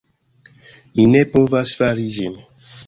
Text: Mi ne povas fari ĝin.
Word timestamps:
Mi 0.95 1.07
ne 1.13 1.21
povas 1.37 1.77
fari 1.83 2.11
ĝin. 2.19 2.45